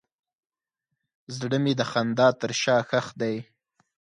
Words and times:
زړه 1.37 1.57
مې 1.63 1.73
د 1.79 1.81
خندا 1.91 2.27
تر 2.41 2.51
شا 2.61 2.77
ښخ 2.89 3.07
دی. 3.21 3.35